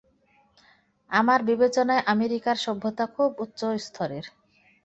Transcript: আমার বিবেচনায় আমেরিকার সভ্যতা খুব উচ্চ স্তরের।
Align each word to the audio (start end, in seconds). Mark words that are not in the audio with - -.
আমার 1.11 1.39
বিবেচনায় 1.43 2.03
আমেরিকার 2.05 2.57
সভ্যতা 2.57 3.05
খুব 3.15 3.29
উচ্চ 3.39 3.59
স্তরের। 3.77 4.25